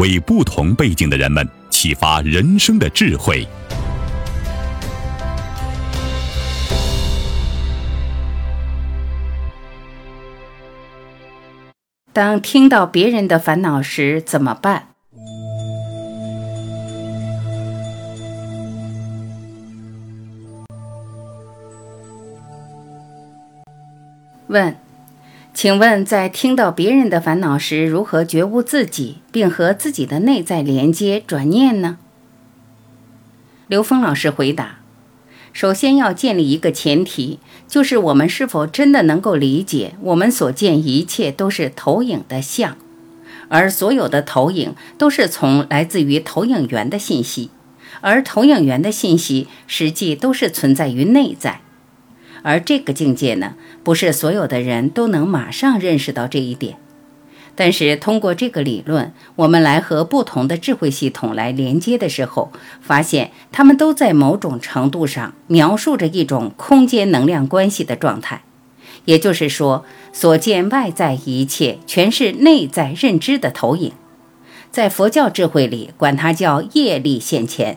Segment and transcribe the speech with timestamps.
[0.00, 3.46] 为不同背景的人们启发人生的智慧。
[12.14, 14.86] 当听到别人的烦恼时怎么办？
[24.46, 24.74] 问，
[25.52, 31.98] 请问在听到别人的烦恼时，如何觉悟自己，并和自己的内在连接转念呢？
[33.66, 34.78] 刘峰老师回答。
[35.52, 42.76] 首先要建立一个前提，就是我们是否真的能够理解，我们所见一切都是投影的像，
[43.48, 47.50] 而所有的投影都是从来自于投影源的信息，
[48.00, 51.60] 而投影源的信息实际都是存在于内在，
[52.42, 56.76] 而这个境界呢，不是所有的人都能马上认识到这一点。
[57.56, 68.42] 但是通过这个理论，我们来和不同的智慧系统来连接的时候，发现他们都在某种程度上描述着一种空间能量关系的状态。
[69.04, 73.92] 也就是说，所见外在一切全是内在认知的投影。
[74.70, 77.76] 在佛教智慧里，管它叫业力现前。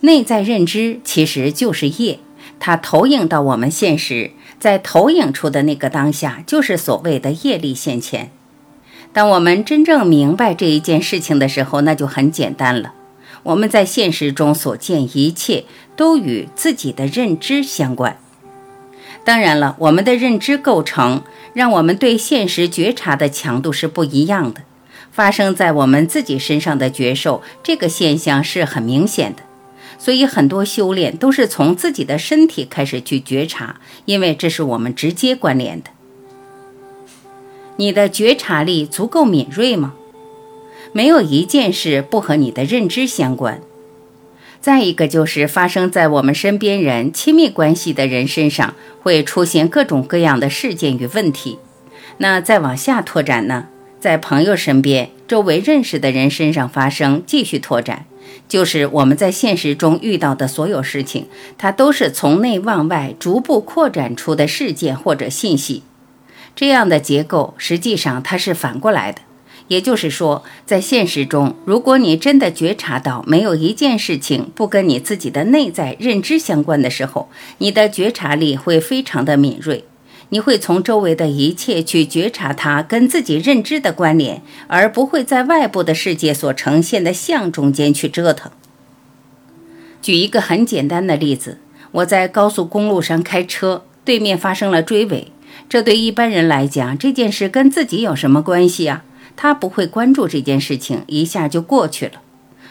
[0.00, 2.20] 内在认知其实就是业，
[2.58, 8.30] 它投影到我们现实，在投影出的那个当下，就是所谓的业力现前。
[9.12, 12.92] 当我们真正明白这一件事情的时候，那就很简单了。
[13.44, 15.64] 我们在现实中所见一切，
[15.94, 18.18] 都与自己的认知相关。
[19.24, 21.22] 当然了，我们的认知构成，
[21.54, 24.62] 让我们对现实觉察的强度是不一样的。
[25.10, 29.42] 发生在我们自己身上的觉受，这个现象是很明显的。
[29.98, 35.90] 所以，很多修炼都是从自己的身体开始去觉察，因为这是我们直接关联的。
[37.76, 39.94] 你的觉察力足够敏锐吗？
[40.92, 43.60] 没有一件事不和你的认知相关。
[44.60, 51.58] 再一个就是发生在我们身边人、亲密关系的人身上，会出现各种各样的事件与问题。
[52.18, 53.66] 那再往下拓展呢？
[54.00, 58.06] 在朋友身边、周围认识的人身上发生，继续拓展，
[58.48, 61.26] 就是我们在现实中遇到的所有事情，
[61.58, 65.82] 它都是从内往外逐步扩展出的事件或者信息。
[66.54, 69.20] 这样的结构实际上它是反过来的，
[69.68, 79.84] 也就是说，在现实中，如果你真的觉察到没有一件事情不跟你自己的内在认知相关的时候，你的觉察力会非常的敏锐，
[80.30, 88.50] 你会从周围的一切去觉察它跟自己认知的关联，而不会在外部的世界所呈现的像中间去折腾。
[90.02, 91.58] 举一个很简单的例子，
[91.92, 95.32] 我在高速公路上开车，对面发生了追尾。
[95.68, 99.04] 这对一般人来讲，这件事跟自己有什么关系啊？
[99.36, 102.20] 他不会关注这件事情，一下就过去了。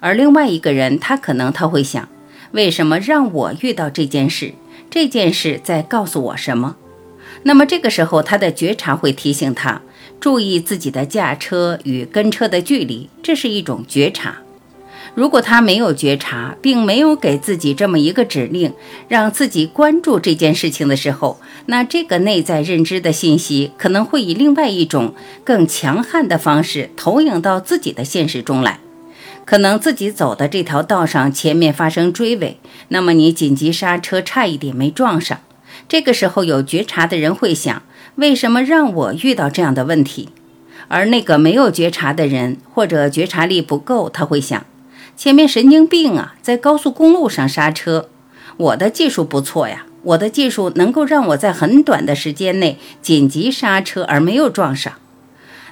[0.00, 2.08] 而另外一个人，他可能他会想：
[2.52, 4.54] 为什么让我遇到这件事？
[4.88, 6.76] 这件事在告诉我什么？
[7.46, 9.80] 那么这个时候，他的觉察会提醒他
[10.18, 14.38] 注意自己的驾车与跟车的距离，这是一种觉察。
[15.14, 18.72] 如果他没有觉察，并没有给自己这么一个指令，
[19.06, 25.14] 让自己关注这件事情的时候，那这个内在认知的信息可能会以另外一种
[25.44, 28.80] 更强悍的方式投影到自己的现实中来。
[29.44, 32.58] 可能自己走的这条道上前面发生追尾，
[32.88, 35.38] 那么你紧急刹车，差一点没撞上。
[35.88, 37.82] 这个时候有觉察的人会想：
[38.16, 40.30] 为什么让我遇到这样的问题？
[40.88, 44.64] 而那个没有觉察的人或者觉察力不够，他会想。
[45.16, 48.08] 前面神经病啊，在高速公路上刹车。
[48.56, 54.92] 我的技术不错呀，我的技术能够让我在很短的时间内紧急刹车而没有撞上。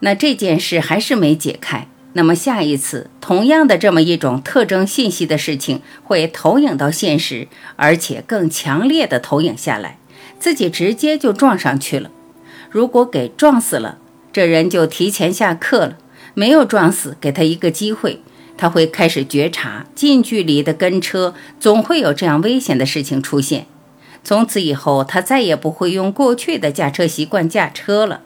[0.00, 7.46] 那这件事还是没解开，那么下一次同样的这么一种特征信息的事情会投影到现实，
[7.76, 9.98] 而且更强烈的投影下来，
[10.40, 12.10] 自己直接就撞上去了。
[12.68, 13.98] 如果给撞死了，
[14.32, 15.92] 这人就提前下课了；
[16.34, 18.20] 没有撞死，给他一个机会，
[18.56, 23.66] 他会开始觉察近距离的跟车总会有这样危险的事情出现。
[24.24, 28.20] 从此以后，他再也不会用过去的驾车习惯驾车了。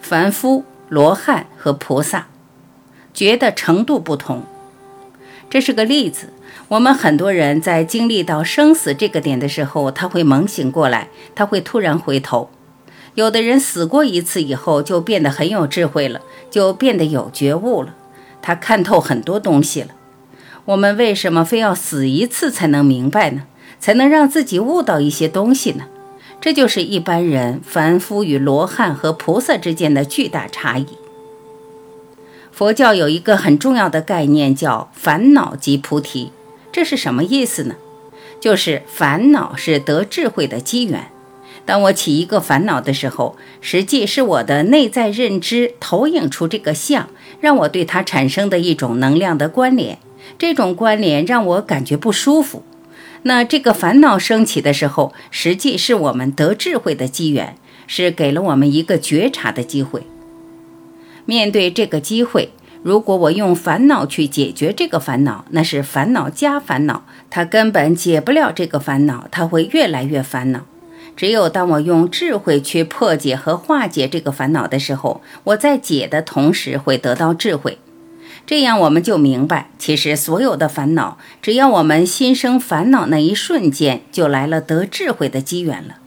[0.00, 0.64] 凡夫。
[0.90, 2.26] 罗汉和菩萨
[3.14, 4.42] 觉的程度不同，
[5.48, 6.30] 这是个例子。
[6.66, 12.50] 我们很多人在经历到生死这个点的时候，他会猛醒过来，他会突然回头。
[13.14, 16.20] 有的人死过一次以后，就变得很有智慧了，
[16.50, 17.94] 就变得有觉悟了，
[18.42, 19.88] 他看透很多东西了。
[20.64, 23.44] 我们为什么非要死一次才能明白呢？
[23.78, 25.84] 才能让自己悟到一些东西呢？
[26.40, 30.86] 这就是一般人凡夫与罗汉和菩萨之间的巨大差异。
[32.50, 36.32] 佛教有一个很重要的概念，叫“烦恼即菩提”。
[36.72, 37.74] 这是什么意思呢？
[38.40, 41.10] 就是烦恼是得智慧的机缘。
[41.66, 47.10] 当我起一个烦恼的时候，实际是我的内在认知投影出这个相，
[47.40, 49.98] 让我对它产生的一种能量的关联。
[50.38, 52.62] 这种关联让我感觉不舒服。
[53.22, 57.56] 那这个烦恼升起的时候，实际是我们得智慧的机缘，
[57.86, 60.02] 是给了我们一个觉察的机会。
[61.26, 62.50] 面对这个机会，
[62.82, 70.60] 如果我用烦恼去解决这个烦恼，那是烦恼加烦恼，它根本解不了这个烦恼，它会越来越烦恼。
[71.14, 77.76] 只有当我用智慧去破解和化解这个烦恼的时候，我在解的同时会得到智慧。
[78.50, 85.98] 这样我们就明白，其实所有的烦恼，只要我们心生烦恼那一瞬间，就来了得智慧的机缘了。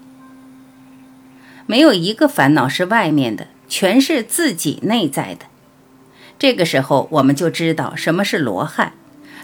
[1.65, 5.45] 没有一个烦恼是外面的，全是自己内在的。
[6.37, 8.91] 这个时候，我们就知道什么是罗汉。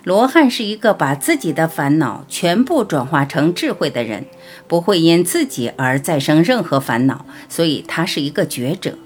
[0.04, 4.26] 罗汉是一个把自己的烦恼全部转化成智慧的人，
[4.68, 8.98] 不会因自己而再生任何烦恼，所以他是一个觉者。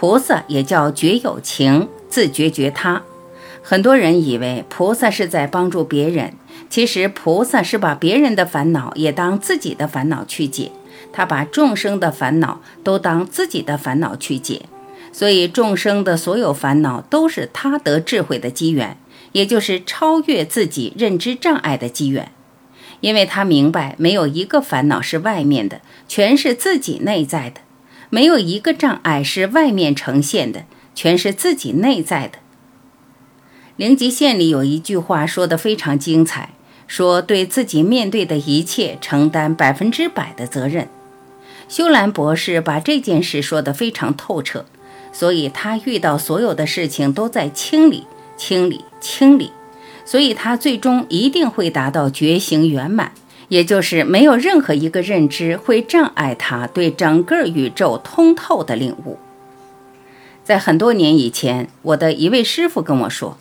[0.00, 1.88] 菩萨也叫觉有情。
[2.08, 3.02] 自觉觉他，
[3.64, 6.34] 很多人以为菩萨是在帮助别人，
[6.70, 10.70] 其实菩萨是把别人的烦恼也当自己的烦恼去解，
[11.12, 14.62] 他把众生的烦恼都当自己的烦恼去解，
[15.12, 18.96] 所以众生的所有烦恼都是他得智慧的机缘，
[19.32, 22.30] 也就是超越自己认知障碍的机缘，
[23.00, 27.60] 因为他明白没有一个烦恼是外面的，全是自己内在的，
[28.10, 30.64] 没有一个障碍是外面呈现的。
[30.94, 32.40] 全是自己内在的。
[33.76, 36.54] 灵吉县里有一句话说的非常精彩，
[36.88, 40.88] 说对自己面对的一切承担百分之百的责任。
[41.68, 44.64] 修兰博士把这件事说得非常透彻，
[45.12, 48.04] 所以他遇到所有的事情都在清理、
[48.36, 49.52] 清理、清理，
[50.04, 53.12] 所以他最终一定会达到觉醒圆满，
[53.48, 59.18] 也就是没有任何一个认知会障碍他对整个宇宙通透的领悟。
[60.44, 63.36] 在很多年以前，我的一位师傅跟我说：“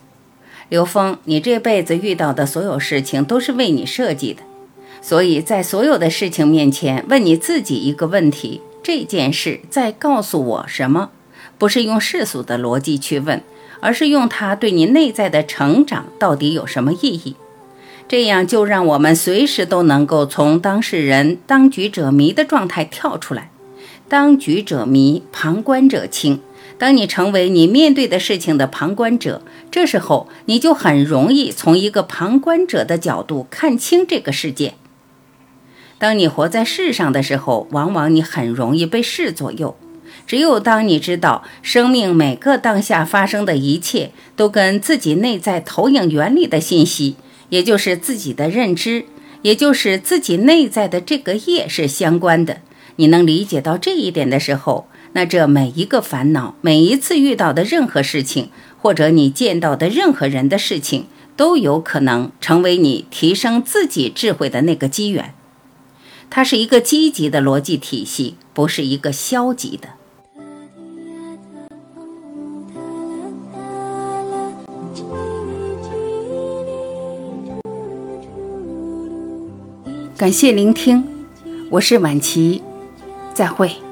[0.67, 4.43] 刘峰，你这辈子遇到的所有事情都是为你设计的，
[5.01, 11.11] 所以在所有的事情面前，问你自己一个问题：这件事在告诉我什么？
[11.57, 13.41] 不是用世俗的逻辑去问，
[13.79, 17.35] 而是用它对你内在的成长到底有什么意义？
[18.07, 23.51] 这样就让我们随时都能够从当事人、当局者迷的状态跳出来。
[24.07, 26.39] 当局者迷，旁观者清。”
[26.79, 34.75] 当你成为你面对的事情的旁观者，这时候你就很容易从一个旁观者的角度看清这个世界。
[35.97, 39.75] 当你活在世上的时候，往往你很容易被事左右。
[40.27, 47.15] 只有当你知道生命每个当下发生的一切都跟自己内在投影原理的信息，
[47.49, 49.05] 也就是自己的认知，
[49.41, 52.61] 也就是自己内在的这个业是相关的，
[52.97, 54.87] 你能理解到这一点的时候。
[55.13, 58.49] 那这每一个烦恼，每一次遇到的任何事情，
[58.79, 65.33] 或者你见到的任何人的事情，都有可能成为你提升自己智慧的那个机缘。
[66.29, 69.89] 它是一个积极的逻辑体系，不是一个消极的。
[80.17, 81.03] 感谢聆听，
[81.69, 82.63] 我是晚琪，
[83.35, 83.86] 再会。